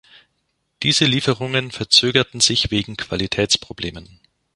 [0.81, 4.19] Diese Lieferungen verzögerten sich wegen Qualitätsproblemen.